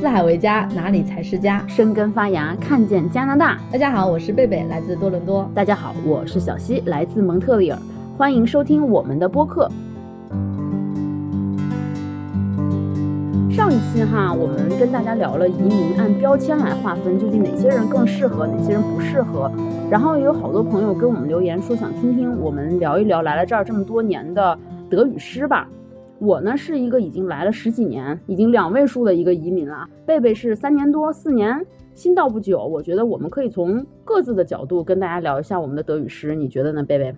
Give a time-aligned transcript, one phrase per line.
[0.00, 1.62] 四海为家，哪里才是家？
[1.68, 3.58] 生根发芽，看见加拿大。
[3.70, 5.46] 大家好，我是贝贝，来自多伦多。
[5.54, 7.78] 大家好，我是小溪，来自蒙特利尔。
[8.16, 9.70] 欢迎收听我们的播客。
[13.50, 19.52] 上一期哈，我们跟大家聊了移民按标签来划分，究竟哪些人更适合，哪些人不适合。
[19.90, 24.58] 然后也有好多朋友跟我们留言说，想听听我们聊一聊来了这儿这么多年的
[24.88, 25.68] 德语师吧。
[26.20, 29.88] 我呢是一个已经来了十几年，已经两位数的一个移民了。
[30.04, 31.58] 贝贝是三年多四年，
[31.94, 32.62] 新到不久。
[32.62, 37.14] 我觉得我们可以从各自的角度跟大家聊一下我们的德语师，你觉得呢，贝贝？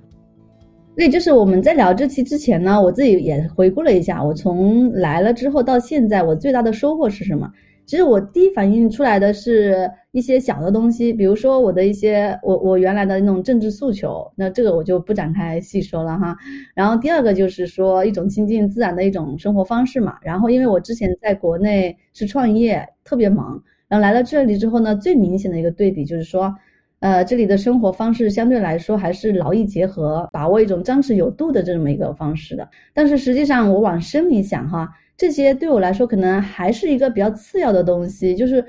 [0.94, 7.50] 对，就是我们在聊这期之前呢，我自己也回顾了一下，我从来了之后到现在，我最大的收获是什么？
[7.84, 16.36] 其实我第一反应出来的是一些小的东西，比如说我的一些我我原来的那种政治诉求，那这个我就不展开细说了哈。
[16.74, 20.18] 然后第二个就是说一种亲近自然的一种生活方式嘛。
[20.22, 26.54] 然后因为我之前在国内是创业，特别忙，然后来了这里之后呢，最明显的一个对比就是说，
[27.00, 32.68] 呃，这里的生活方式相对来说还是劳逸结合，把握一种张弛有度的这么一个方式的。
[32.92, 34.88] 但是实际上我往深里想哈。
[35.14, 38.64] 这些对我来说可能还是一个比较次要的东西，就是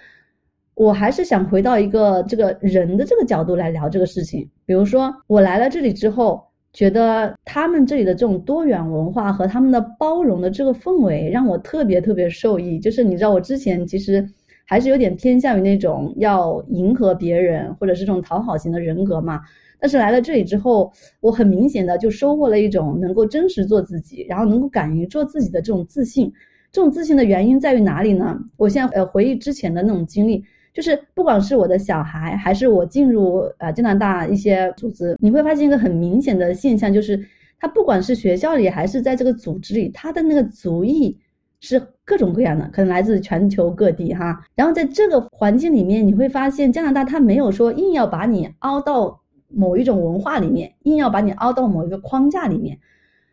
[0.75, 4.49] 我还是想回到一个这个人的这个角度来聊这个事情。
[4.65, 12.79] 比如说，我来了这里之后，觉得他们这里的这种多元文化和他们的包容的这个氛围让我特别特别受益。
[12.79, 14.27] 就是你知道，我之前其实
[14.65, 19.41] 还是有点偏向于那种要迎合别人或者是这种讨好型的人格嘛。
[19.79, 26.31] 但是来了这里之后，我很明显的就收获了一种能够真实做自己，然后能够敢于做自己的这种自信。
[26.71, 28.39] 这种自信的原因在于哪里呢？
[28.57, 37.23] 我现在呃回忆之前的那种经历，就是不管是我的小孩，还是我进入呃加拿大一些组织，你会发现一个很明显的现象，就是
[37.59, 41.17] 他不管是学校里还是在这个组织里，他的那个族裔
[41.59, 44.43] 是各种各样的，可能来自全球各地哈。
[44.55, 49.19] 然后在这个环境里面，你会发现加拿大他没有说硬要把你凹到。
[49.55, 52.75] 某一种文化里面，硬要把你凹到某一个框架里面，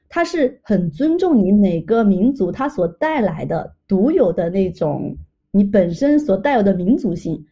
[0.07, 5.17] 他是很尊重你每个民族它所带来的独有的那种
[5.50, 7.44] 你本身所带有的民族性，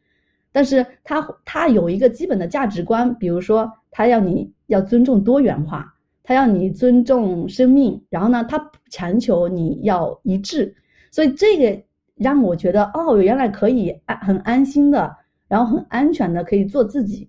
[0.53, 5.93] 但是它它有一个基本的价值观，比如说它要你要尊重多元化，
[6.23, 10.75] 它要你尊重生命，然后呢，他强求你要一致，
[11.11, 11.83] 所以这个
[12.15, 15.17] 让我觉得哦，原来可以安很安心的，
[15.49, 17.29] 然后很安全的可以做自己。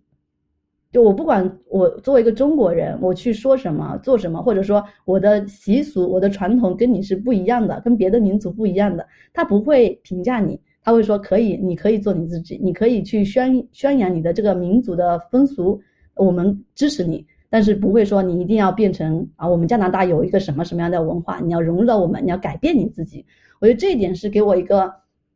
[0.91, 15.79] 就我不管我作为一个中国人，我去说什么做什么，或者说我的习俗、我的传统跟你是不一样的，跟别的民族不一样的，他不会评价你，他会说可以，你可以做你自己，你可以去宣宣扬你的这个民族的风俗，
[16.15, 23.23] 我们支持你，但是不会说你一定要变成啊，我们加拿大有一个什么什么样的文化，你要融入到我们，你要改变你自己。
[23.61, 24.91] 我觉得这一点是给我一个，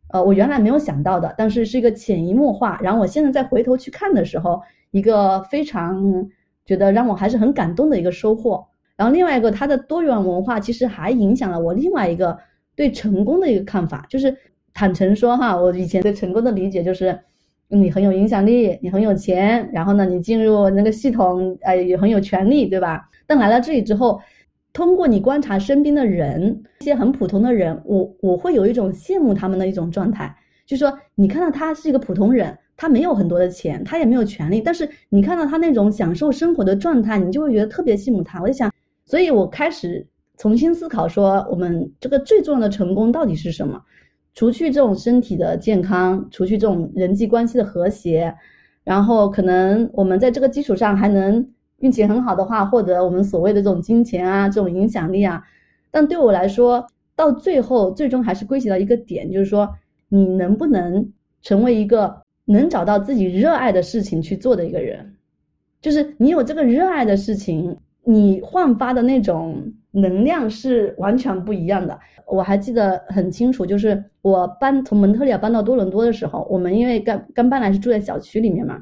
[0.09, 2.79] 呃，我原来没有想到的，但是是一个潜移默化。
[2.81, 4.59] 然后我现在再回头去看的时候。
[4.93, 6.29] 一个非常
[6.67, 8.63] 觉得让我还是很感动的一个收获，
[8.95, 12.37] 然后另外一个它的多元文化其实还影响了我另外一个
[12.75, 14.37] 对成功的一个看法，就是
[14.71, 17.19] 坦诚说哈，我以前对成功的理解就是
[17.69, 23.09] 你很有影响力，你很有钱，然后呢你进入那个系统，呃也很有权利，对吧？
[23.25, 24.21] 但来到这里之后，
[24.73, 30.35] 通过你观察身边的人，一些很普通的人，我我会有一种羡慕他们的一种状态，
[30.67, 32.55] 就是说你看到他是一个普通人。
[32.83, 38.41] 他没有很多的钱，他也没有权利，但是你看到他那种享受生活的状态，你就会觉得特别羡慕他。
[38.41, 38.69] 我就想，
[39.05, 40.05] 所以我开始
[40.37, 43.81] 重新思考，说我们这个最重要的成功到底是什么？
[44.33, 48.35] 除去这种身体的健康，除去这种人际关系的和谐，
[48.83, 55.41] 然后可能我们在这个基础上还能运气很好的话，获得我们所谓的这种金钱啊，这种影响力啊。
[55.89, 56.85] 但对我来说，
[57.15, 59.73] 到最后最终还是归结到一个点，就是说
[60.09, 61.09] 你能不能
[61.41, 62.21] 成为一个。
[62.45, 65.15] 能找到自己热爱的事情去做的一个人，
[65.81, 71.97] 就是你有这个热爱的事情，你焕发的那种能量是完全不一样的。
[72.25, 78.77] 我还记得很清楚，就是我搬从蒙特利尔搬到多伦多的时候，我们因为刚刚搬来是住在小区里面嘛，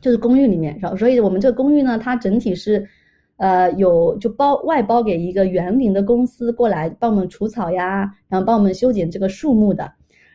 [0.00, 2.86] 就是公寓里面，然后所以我们这个公寓呢，它整体是，
[3.36, 9.90] 呃，有就包外包给一个园林的公司过来帮我们除草呀，然后帮我们修剪这个树木的。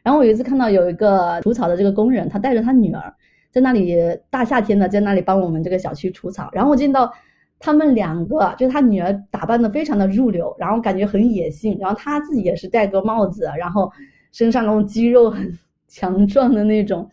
[0.07, 3.13] 然后我有一次看到有一个除草的这个工人，他带着他女儿
[3.51, 3.93] 在那里
[4.29, 6.49] 大夏天的在那里帮我们这个小区除草。
[6.53, 7.11] 然后我见到
[7.59, 13.91] 他们两个，就是他女儿打扮的非常的入流，然后感觉很野性，然后他自己也是戴个帽子，然后
[14.31, 15.59] 身上那种肌肉很
[15.89, 17.05] 强壮的那种。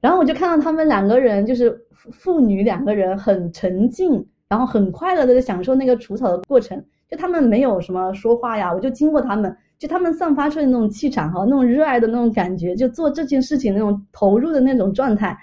[0.00, 1.76] 然后我就看到他们两个人，就是
[2.12, 6.80] 父女两个人很沉静，然后很快乐的在享受那个除草的过程。
[7.10, 9.56] 就他们没有什么说话呀，我就经过他们。
[9.82, 15.36] 就他们散发出的那种气场哈，那种热爱的那种感觉，就做这件事情那种投入的那种状态，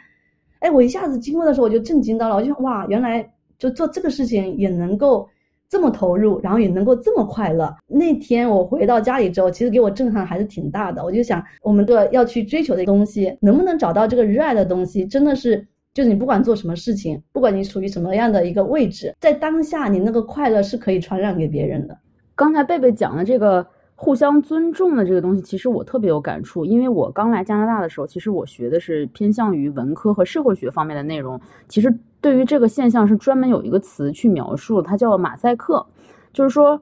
[0.59, 5.27] 哎，我一下子经过的时候我就震惊到了，我就哇，原来就做这个事情也能够
[5.67, 7.75] 这么投入，然后也能够这么快乐。
[7.85, 11.03] 那天我回到家里之后，其实给我震撼还是挺大的。
[11.03, 15.67] 我就想，我们这要去追求的东西，能不能找到这个热爱的东西，真的是。
[15.91, 21.97] 就是你不管做什么事情，不管你处于什么样的一个位置，在当下你那个快乐是可以传染给别人的。
[22.35, 23.65] 刚才贝贝讲的这个
[24.01, 31.37] 互相尊重的这个东西，其实我特别有感触，因为我刚来加拿大的时候，其实我学的是偏向于文科和社会学方面的内容。
[31.67, 35.85] 其实对于这个现象是专门有一个词去描述，它叫马赛克，
[36.31, 36.81] 就是说。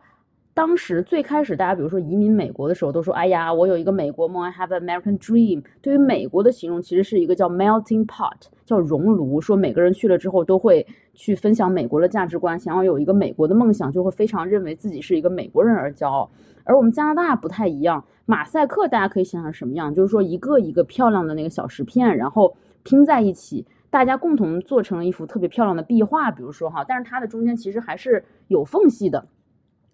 [0.57, 8.33] 当时最开始，大家比如说移民美国的时候，都说：“哎呀，我有一个美国梦，I have American dream。”对于美国的形容，其实是一个叫 melting pot，
[8.65, 9.39] 叫熔炉。
[9.39, 10.83] 说每个人去了之后，都会
[11.13, 16.27] 去分享美国的价值观，想要有一个美国的梦想，就会非常认为自己是一个美国人而骄傲。
[16.63, 26.31] 而我们加拿大不太一样，马赛克大家可以想想什么样，就是说一个一个漂亮的那个小石片，然后拼在一起，大家共同做成了一幅特别漂亮的壁画。
[26.31, 29.23] 比如说哈，但是它的中间其实还是有缝隙的。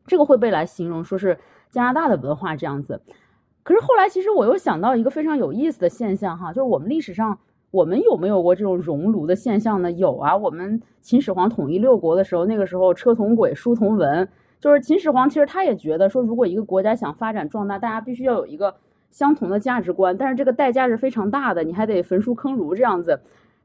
[0.05, 1.37] 这个会被来形容说是
[1.71, 3.01] 加拿大的文化这样子，
[3.63, 7.39] 可是后来其实我又想到一个非常有意思的现象哈，就是我们历史上
[7.71, 9.91] 我们有没有过这种熔炉的现象呢？
[9.91, 14.27] 有啊，我们秦始皇统一六国的时候，那个时候车同轨，书同文，
[14.59, 18.75] 就是秦始皇其实他也觉得说，如果一个国家想发展壮大，大家必须要有一个
[19.09, 23.21] 相同的价值观，但是这个代价是非常大的，你还得焚书坑儒这样子。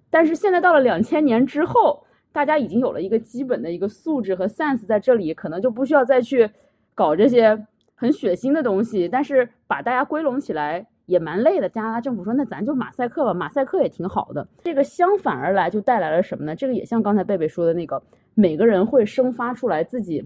[0.08, 2.04] 但是现在到了两千年之后。
[2.38, 6.48] 大家已经有了一个基本的一个素质和 sense 在这里，可能就不需要再去
[6.94, 9.08] 搞这些很血腥的东西。
[9.08, 11.68] 但是把大家归拢起来也蛮累的。
[11.68, 16.54] 加拿大政府说：“那咱就马赛克吧，马赛克也挺好的。”这个相反而来就带来了什么呢？
[16.54, 18.00] 这个也像刚才贝贝说的那个，
[18.34, 20.24] 每个人会生发出来自己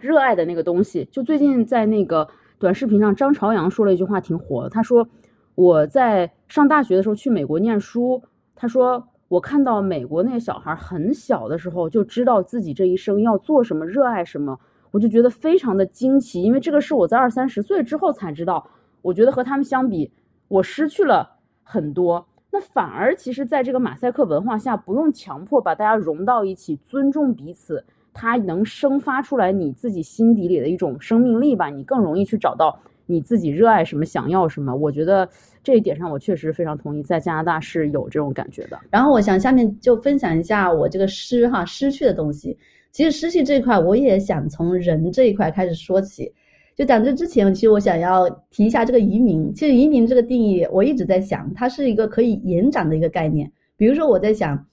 [0.00, 1.04] 热爱的那个东西。
[1.12, 2.26] 就最近在那个
[2.58, 5.06] 短视频上，张朝阳说了一句话挺火的，他说
[5.54, 8.22] ：“我在上大学的时候去美国念书。”
[8.56, 9.06] 他说。
[9.28, 14.58] 我看到美国那个小孩很小的时候就知道自己这一生要做什么，热爱什么，
[14.90, 18.66] 我就觉得非常的惊奇，因为这个是我在二三十岁之后才知道。
[19.02, 20.10] 我觉得和他们相比，
[20.48, 22.26] 我失去了很多。
[22.50, 27.84] 那反而其实，在这个马赛克文化下，不用强迫把大家融到一起，尊重彼此，
[28.14, 32.78] 它能生发出来你自己心底里的一种生命力吧，你更容易去找到。
[33.10, 34.74] 你自己热爱什么，想要什么？
[34.74, 35.28] 我觉得
[35.68, 38.80] 这一点上，我确实非常同意，在加拿大是有这种感觉的。
[38.88, 42.56] 然后我想下面就分享一下我这个失哈失去的东西。
[42.90, 46.32] 其实失去这一块，我也想从人这一块开始说起。
[46.74, 49.52] 就讲这之前，其实我想要提一下这个移民。
[49.52, 53.52] 其实移民这个定义，我一直在想，它是一个可以延展的一个概念。
[53.76, 54.66] 比如说我在想，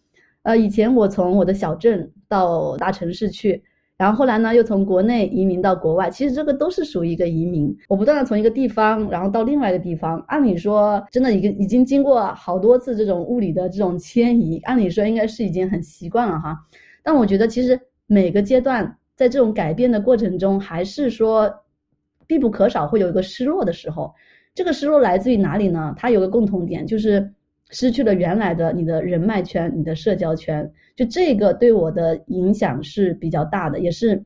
[0.44, 3.62] 呃，以前我从我的小镇到大城市去。
[3.98, 7.74] 然后后来呢，又从国内移民到国外，其实这个都是属于一个移民。
[7.88, 10.20] 我不断的从一个地方，然后到另外一个地方。
[10.28, 16.58] 按理说，真的已经已经经过好多次这种物理的这种迁移，按理说应该是已经很习惯了哈。
[17.04, 21.50] 但我觉得，其实每个阶段在这种改变的过程中，还是说
[22.28, 24.14] 必不可少会有一个失落的时候。
[24.54, 25.94] 这个失落来自于哪里呢？
[25.98, 27.34] 它有个共同点，就是
[27.72, 30.72] 失去了原来的你的人脉圈、你的社交圈。
[30.96, 34.24] 就这个对我的影响是比较大的，也是，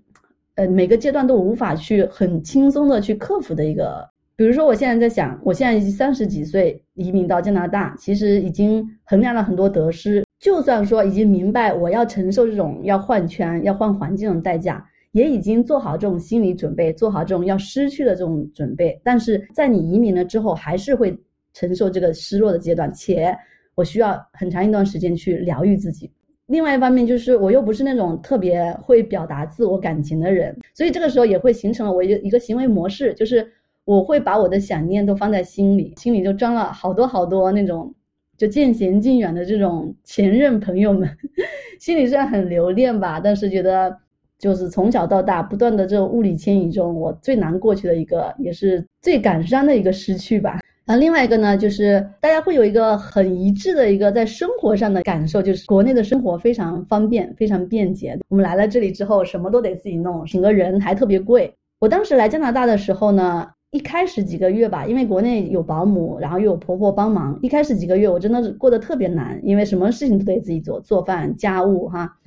[0.56, 4.08] 呃，每个阶段都无法去很轻松的去克服的一个。
[4.36, 10.24] 比如说，我现在在想，我现在已经三十几岁移民到加拿大，其实已经衡量了很多得失。
[10.40, 18.98] 就算说已经明白我要承受这种要换圈、要换环境的代价，也已经做好这种心理准备，做好这种要失去的这种准备。
[19.04, 21.20] 但是在你移民了之后，还是会
[21.54, 23.36] 承受这个失落的阶段，且
[23.76, 26.12] 我需要很长一段时间去疗愈自己。
[26.48, 33.48] 另外一方面就是我又不是那种特别会表达自我感情的人，所以这个时候也会形成了我一个一个行为模式，就是
[33.86, 37.94] 我会把我的想念都放在心里，心里就装了好多好多那种
[38.36, 41.08] 就渐行渐远的这种前任朋友们，
[41.80, 43.96] 心里虽然很留恋吧，但是觉得
[44.40, 50.60] 就是从小到大不断的这种物理迁移中，我最难过去的一个，也是最感伤的一个失去吧。
[50.90, 58.18] 然后另外一个呢，就是大家会有一个很一致的一个在生活上的感受，就是国内的生活非常方便，非常便捷。
[58.28, 61.54] 我们来了这里之后，什么都得自己弄，请个人还特别贵。
[61.80, 72.18] 我当时来加拿大的时候呢，一开始几个月吧，因为国内有保姆，然后又有婆婆帮忙，一开始几个月我真的是过得特别难，因为什么事情都得自己做，做饭、家务哈，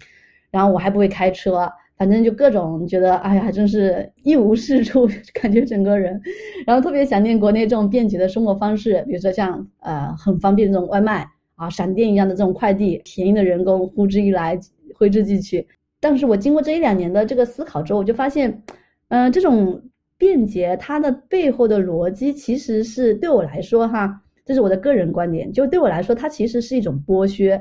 [0.52, 1.68] 然后我还不会开车。
[2.02, 5.08] 反正就各种觉得，哎呀，真是一无是处，
[5.40, 6.20] 感觉整个人，
[6.66, 14.58] 然后特别想念国内这种便捷的生活方式，比如说像呃很方便这种外卖啊，闪电一样的这种快递，便宜的人工呼之欲来，
[14.96, 15.64] 挥之即去。
[16.00, 18.62] 但是我经过这一两年的这个思考之后，我就发现，
[19.10, 19.80] 嗯，这种。
[20.18, 27.60] 便捷它的背后的逻辑其实是对我来说哈，这是我的个人观点，就对我来说，它其实是一种剥削。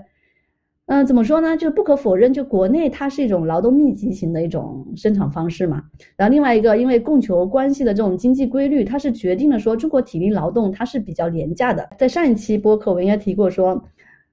[0.92, 1.56] 嗯，怎么说呢？
[1.56, 5.82] 就不可否认，就国内它是一种劳动密集型的一种生产方式嘛。
[6.18, 11.90] 然后另外一个，因为供求关系的这种经济规律，它是决定了说中国体力劳动它是比较廉价的。
[11.98, 13.82] 在上一期播客我应该提过说，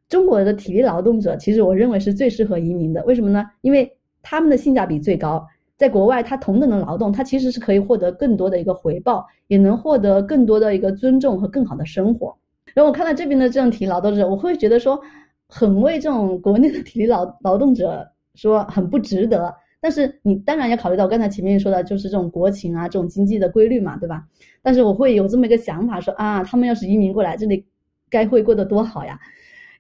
[0.08, 3.04] 中国的体力劳动者其实我认为是最适合移民的。
[3.04, 3.46] 为什么呢？
[3.60, 5.46] 因为他们的性价比最高，
[5.76, 12.36] 在国外他同等的劳动，他其实是可以获得更多的一个回报，也能获得更多的一个尊重和更好的生活。
[12.74, 15.00] 然后我看到这边的这种体力劳动者，我会觉得说。
[15.48, 24.24] 很为这种国内的体力劳劳动者说很不值得，但是你当然要考虑到刚才前面说的，就是这种国情啊，这种经济的规律嘛，对吧？
[24.62, 27.66] 但是我会有这么一个想法，说啊，他们要是移民过来，这里
[28.10, 29.18] 该会过得多好呀。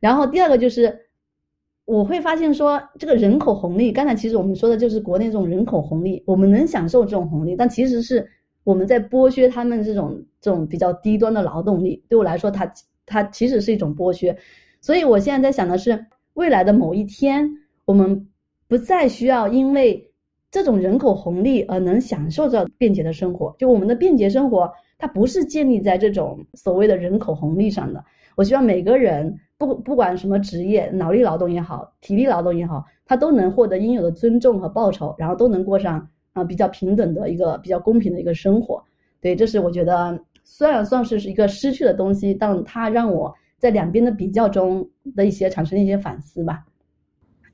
[0.00, 1.06] 然后第二个就是，
[1.84, 8.26] 我会发现说，这个人口红利，刚才其实我们说的就是国内这种人口红利，我们能享受这种红利，但其实是
[8.64, 12.02] 我们在剥削他们这种这种比较低端的劳动力。
[12.08, 12.72] 对我来说，它
[13.04, 14.36] 它其实是一种剥削。
[14.80, 17.48] 所以，我现在在想的是，未来的某一天，
[17.84, 18.28] 我们
[18.68, 20.08] 不再需要因为
[20.50, 23.54] 这种人口红利而能享受着便捷的生活。
[23.58, 28.02] 就我们的便捷生活，它不是建立在这种所谓的人口红利上的。
[28.36, 38.82] 我希望每个人，不不管什么职业，脑力劳动也好，体力劳动也好，他都能获得应有的尊重和报酬，然后都能过上啊比较平等的一个比较公平的一个生活。
[39.20, 43.34] 对，这是我觉得虽然算是是一个失去的东西，但它让我。
[43.58, 46.64] 在两边的比较中的一些产生一些反思吧。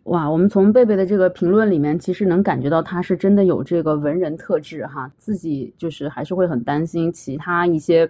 [0.04, 8.06] 哇，我们从贝贝的这个评论里面，其实能感觉到他是真的有这个文人特质哈，自己就是还是会很担心其他一些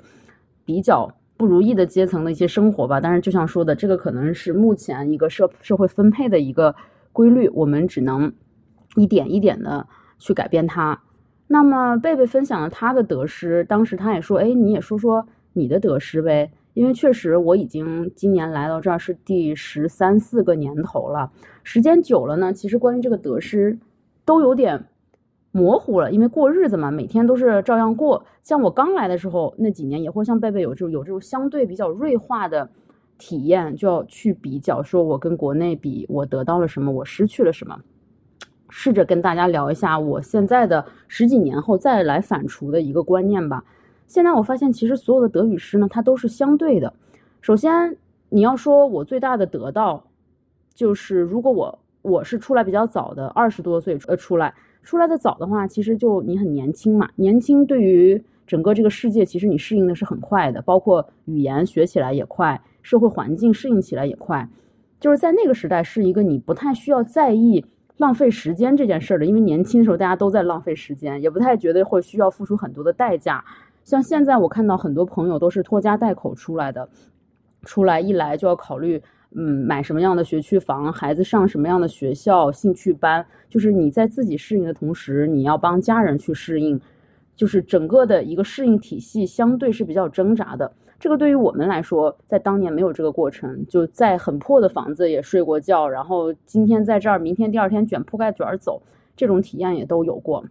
[0.64, 3.00] 比较不如意的阶层的一些生活吧。
[3.00, 6.74] 但是就像说的，这个可能是目前一个社社会分配的一个
[7.12, 8.32] 规律，我们只能
[8.96, 9.86] 一点一点的
[10.18, 11.00] 去改变它。
[11.46, 16.50] 那么贝贝分享了他的得失，当时他也说，哎，你也说说你的得失呗。
[16.74, 21.30] 因为确实，我已经今年来到这儿是第十三四个年头了，
[21.62, 23.78] 时间久了呢，其实关于这个得失，
[24.24, 24.84] 都有点
[25.52, 26.10] 模糊了。
[26.10, 28.26] 因为过日子嘛，每天都是照样过。
[28.42, 32.68] 像我刚来的时候那几年，也会像贝贝有这种有这种相对比较锐化的
[33.18, 37.78] 体验，就要去比较，说我跟国内比，我得到了什么，我失去了什么。
[38.68, 43.62] 试着跟大家聊一下我现在的十几年后再来反刍的一个观念吧。
[44.06, 46.92] 现在我发现，其实所有的得与失呢，它都是相对的。
[47.40, 47.96] 首先，
[48.28, 50.04] 你要说我最大的得到，
[50.74, 57.08] 就是如果我我是出来比较早的，二十多岁呃出来出来的早的话，其实就你很年轻嘛。
[57.16, 64.48] 年轻对于整个这个世界，其实你适应的是很快的，包括语言学起来也快，社会环境适应起来也快。
[65.00, 67.64] 就是在那个时代，是一个你不太需要在意
[67.96, 73.44] 浪费时间这件事儿的，因为年轻的时候大家都在浪费时间，也不太觉得会需要付出很多的代价。
[73.84, 76.88] 像现在我看到很多朋友都是拖家带口出来的，
[77.64, 79.00] 出来一来就要考虑，
[79.36, 86.80] 嗯，买什么样的学区房，孩子上什么样的学校，兴趣班，就是你在自己适应的同时，你要帮家人去适应，
[87.36, 90.72] 就是整个的一个适应体系相对是比较挣扎的。
[90.98, 98.82] 这个对于我们来说，在当年没有这个过程，就在很破的房子也睡过觉，然后今天在这儿，明天第二天卷铺盖卷走，
[99.14, 100.42] 这种体验也都有过。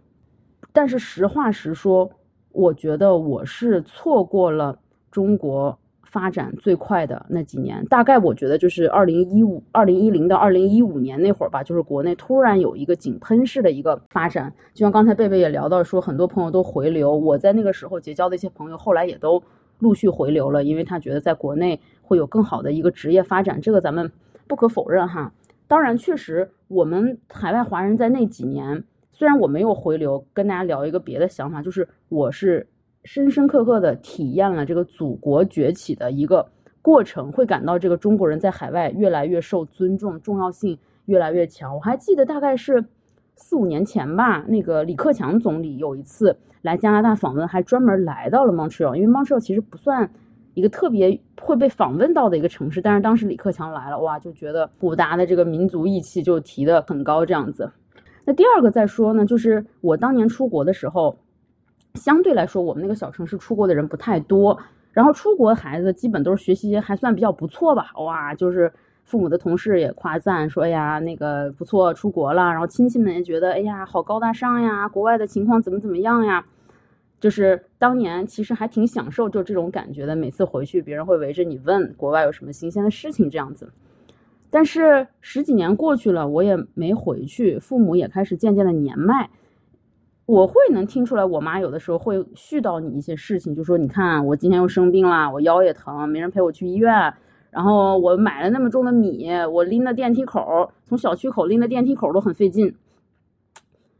[0.72, 2.08] 但是实话实说。
[2.54, 4.78] 我觉得我是错过了
[5.10, 14.52] 中国发展最快的那几年，大概我觉得就是二零一五、二零一零到二零一五年那会儿吧，就是国内突然有一个井喷式的一个发展。
[14.72, 19.42] 就像刚才贝贝也聊到说，很多朋友都回流，我在那个时候结交的一些朋友，后来也都
[19.80, 24.12] 陆续回流了，因为他觉得在国内会有更好的一个职业发展，这个咱们
[24.46, 25.32] 不可否认哈。
[25.66, 28.84] 当然，确实我们海外华人在那几年。
[29.14, 32.66] 虽然我没有回流，跟大家聊一个别的想法，就是我是
[33.04, 36.44] 深深刻刻的体验了这个祖国崛起的一个
[36.82, 41.72] 过程，会感到这个中国人在海外越来越受尊重，重要性越来越强。
[41.72, 42.84] 我还记得大概是
[43.36, 50.10] 四五年前吧，那个李克强总理有一次来加拿大访问，还专门来到了 Montreal，因为 Montreal 其实不算
[50.54, 57.70] 一个特别会被访问到的一个城市，但是当时李克强来了，哇，就觉得古达的这个民族义气就提的很高，这样子。
[58.24, 61.18] 那第二个再说呢，就是我当年出国的时候，
[61.94, 64.58] 相对来说我们那个小城市出国的人不太多，
[64.92, 68.72] 然后出国的孩子基本都是学习还算比较不错吧，哇，就是
[69.04, 76.46] 父母的同事也夸赞说，呀，那个不错，出国了，然后亲戚们也觉得，哎呀，好高大上呀，国外的情况怎么怎么样呀，
[77.20, 83.70] 就是当年其实还挺享受就这种感觉的，每次回去别人会围着你问国外有什么新鲜的事情这样子。
[84.54, 89.28] 但是十几年过去了，我也没回去，父母也开始渐渐的年迈。
[90.26, 97.12] 我会能听出来，我妈有的时候会絮叨你一些事情，就说你看我今天又生病了，我腰也疼，没人陪我去医院，
[97.50, 102.72] 然后我买了那么重的米，我拎到电梯口，从小区口拎到电梯口都很费劲。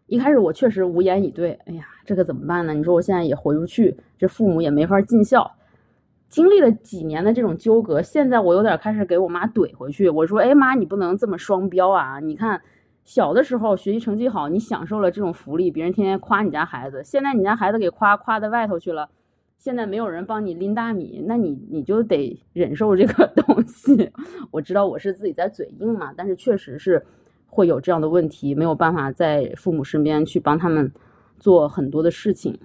[0.07, 2.73] 一开始我确实无言以对，哎呀，这可怎么办呢？
[2.75, 5.51] 你说我现在也回不去，这父母也没法尽孝。
[6.35, 12.19] 经历了几年的这种纠葛，现在我有点开始给我妈怼回去，我说，哎妈，你不能这么双标啊！
[12.19, 12.61] 你看。
[13.05, 17.05] 小的时候学习成绩好，你享受了这种福利，别人天天夸你家孩子。
[17.05, 19.11] 现在你家孩子给夸夸在外头去了，
[19.59, 24.11] 现在没有人帮你拎大米，那你你就得忍受这个东西。
[24.51, 27.05] 我知道我是自己在嘴硬嘛，但是确实是
[27.47, 30.91] 会有这样的问题，没有办法在父母身边去帮他们
[31.39, 32.59] 做很多的事情。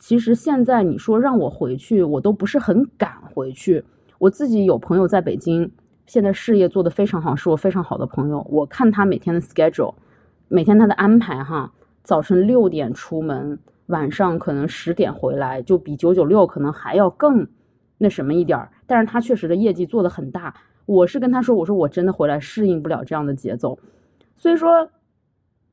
[0.00, 3.84] 其实现在你说让我回去，我都不是很敢回去。
[4.18, 5.70] 我自己有朋友在北京。
[6.06, 8.44] 现在事业做得非常好，是我非常好的朋友。
[8.50, 9.94] 我看他每天的 schedule，
[10.48, 17.46] 每天他的安排哈，早晨六点出门，晚上可能十点回来，就比九九六可能还要更
[17.96, 18.72] 那什么一点儿。
[18.88, 20.52] 但是他确实的业绩做得很大。
[20.84, 23.78] 我是跟他说，我说我真的回来适应不了这样的节奏。
[24.34, 24.90] 所以说，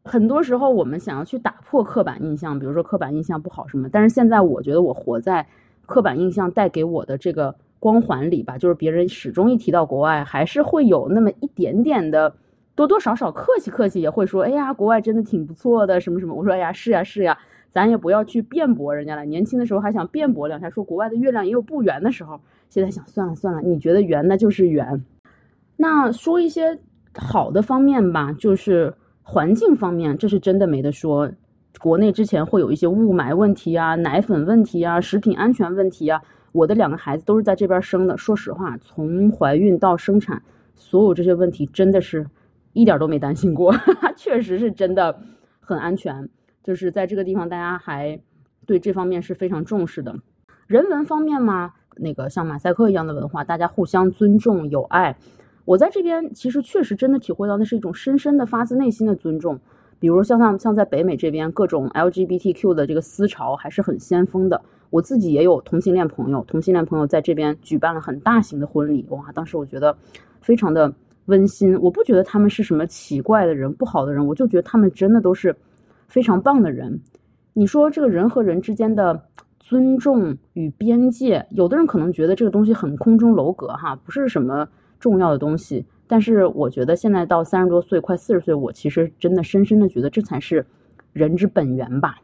[0.08, 3.88] 很多时候我们想要去打破刻板印象，比如说刻板印象不好什么。
[3.92, 5.46] 但是现在我觉得我活在
[5.86, 7.54] 刻板印象带给我的这个。
[7.80, 12.34] 光环里吧，就是别人始终一提到国外，还是会有那么一点点的，
[12.74, 16.34] 多多少少客气客气，也会说，哎呀，国外真的挺不错的，什么什么。
[16.34, 17.38] 我说，哎呀，是呀是呀，
[17.70, 19.24] 咱也不要去辩驳人家了。
[19.26, 25.06] 年轻的时候还想辩驳两下，说国外的月亮也有不圆的时候，现在想算了算了，你觉得圆那就是圆。
[25.76, 26.80] 那说一些
[27.14, 28.92] 好的方面吧，就是
[29.30, 31.30] 环境方面，这是真的没得说。
[31.82, 36.22] 国内之前会有一些雾霾问题啊，奶粉问题啊，食品安全问题啊。
[36.54, 38.18] 我的两个孩子都是在这边生的。
[38.18, 40.42] 说实话，从怀孕到生产，
[40.76, 42.26] 所有这些问题真的是
[42.72, 43.76] 一点都没担心过，
[44.16, 45.20] 确实是真的
[45.60, 46.30] 很安全。
[46.64, 48.18] 就是在这个地方，大家还
[48.66, 50.16] 对这方面是非常重视的。
[50.68, 55.18] 人文方面嘛，那个像马赛克一样的文化，大家互相尊重、友爱。
[55.68, 59.60] 我在这边其实确实真的体会到，那是一种深深的、发自内心的尊重。
[60.00, 64.62] 比如像像像在北美这边，各种 LGBTQ 的这个思潮还是很先锋的。
[64.92, 69.30] 我自己也有同性恋朋友，同性恋朋友在这边举办了很大型的婚礼，哇！
[69.34, 69.94] 当时我觉得
[70.40, 70.90] 非常的
[71.26, 71.78] 温馨。
[71.82, 75.54] 我不觉得他们是什么奇怪的人、不好的人，我就觉得他们真的都是
[76.08, 76.98] 非常棒的人。
[77.52, 79.22] 你说这个人和人之间的
[79.60, 84.66] 尊重与边界，有的人可能觉得这个东西很空中楼阁，哈，不是什么
[85.00, 85.86] 重要的东西。
[86.08, 90.66] 但是我觉得现在到三十多岁，快四十岁，我其实真的深深的觉得这才是
[91.12, 92.16] 人之本源吧。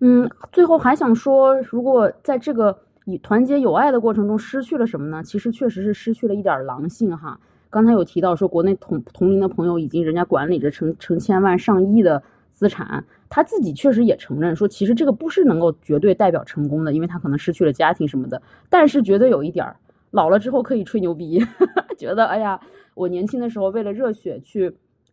[0.00, 5.22] 嗯，最后还想说，如果在这个以团结友爱的过程中失去了什么呢？
[5.22, 7.38] 其实确实是失去了一点狼性哈。
[7.68, 12.20] 刚才有提到说，国内同同龄的朋友已经人家管理着成成千万上亿的
[12.52, 18.42] 资产，他自己确实也承认说，其实这个不是能够绝对代表成功的，因为他可能失去了家庭什么的。
[18.68, 19.76] 但是绝对有一点儿，
[20.10, 21.40] 老了之后可以吹牛逼，
[21.98, 22.60] 觉得哎呀，
[22.94, 24.72] 我年轻的时候为了热血去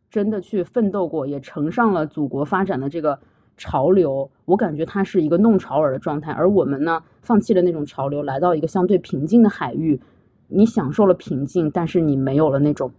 [0.10, 3.20] 真的去奋斗过，也乘上了祖国发展的这个。
[3.60, 10.00] 潮流，我感觉它是一个弄潮儿的状态，而我们呢，放弃了那种潮流，来到一个相对平静的海域。
[10.48, 12.92] 你享受了平静，但是你没有了那种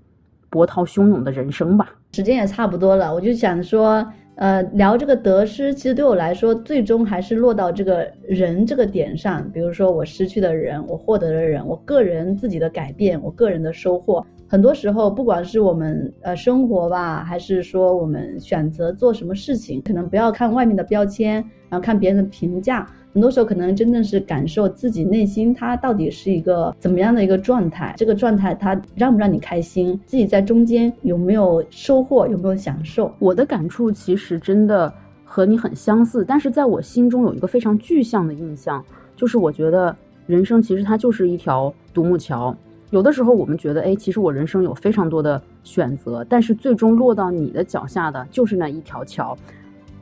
[0.50, 1.90] 波涛汹涌的人生吧？
[2.10, 4.04] 时间也差不多了，我就想说，
[4.38, 9.50] 呃，聊这个得失，其实对我来说，最终还是落到这个人这个点上。
[9.50, 14.24] 比如说，我失去的人，我获得的人，我个人自己的改变，我个人的收获。
[14.50, 21.34] 很多时候，不管是我们呃生活吧，还是说我们选择做什么事情，可能不要看外面的标签，
[21.68, 22.86] 然后看别人的评价。
[23.12, 27.94] 很多时候，可能真正是感受自己内心，它到底是一个怎么样的一个状态。
[27.98, 29.98] 这个状态它让不让你开心？
[30.06, 32.26] 自己在中间有没有收获？
[32.26, 33.12] 有没有享受？
[33.18, 34.90] 我的感触其实真的
[35.24, 38.82] 和你很相似，但是在我心中有一个非常具象的印象，
[39.14, 39.94] 就是我觉得
[40.26, 42.56] 人生其实它就是一条独木桥。
[42.90, 49.36] 有的时候我们觉得，哎，其实我人生有非常多的选择，但是最终落到你的脚下的就是那一条桥。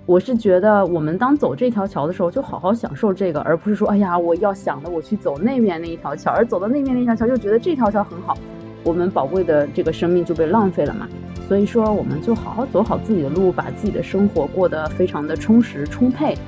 [0.05, 8.39] 我是觉得，我们当走这条桥的时候，就好好享受这个，而不是说，哎呀，我要想着我去走那面那一条桥，而走到那面那条桥，就觉得这条桥很好，
[8.85, 11.09] 我们宝贵的这个生命就被浪费了嘛。
[11.49, 16.39] 所以说，我们就好好走好自己的路，把自己的生活过得非常的充实充沛，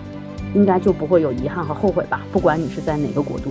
[0.55, 2.21] 应该就不会有遗憾和后悔吧。
[2.33, 3.51] 不管你是在哪个国度。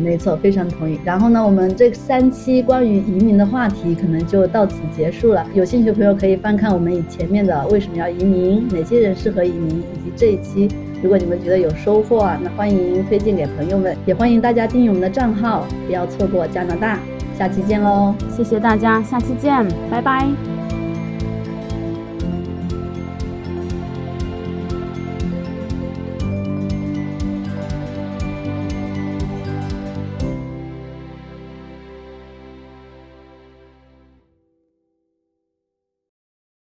[0.00, 0.98] 没错，非常同意。
[1.04, 5.46] 然后呢，我们这三期关于移民的话题可能就到此结束了。
[5.54, 10.68] 有兴趣的朋友可以翻看我们以前面的为什么要移民，哪些人适合移民，以及这一期，
[11.02, 16.98] 如果你们觉得有收获啊，那欢迎推荐给朋友们，也欢迎大家订阅我们的账号，不要错过加拿大。
[17.38, 20.59] 下期见喽，谢谢大家，下期见，拜拜。